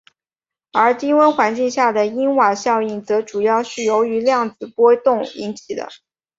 [0.71, 5.89] 而低温环境下的因瓦效应则主要是由于量子波动引起的。